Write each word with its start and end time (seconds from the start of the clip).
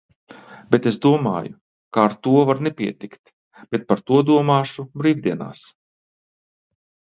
Bet 0.75 0.85
domāju, 1.03 1.51
ka 1.97 2.05
ar 2.09 2.15
to 2.29 2.33
var 2.51 2.63
nepietikt. 2.69 3.33
Bet 3.77 3.87
par 3.93 4.03
to 4.09 4.25
domāšu 4.33 4.89
brīvdienās. 5.05 5.63